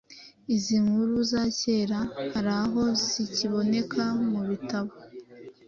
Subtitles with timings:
[0.55, 1.99] izinkuru zacyera
[2.33, 4.93] haraho zikiboneka mubitabo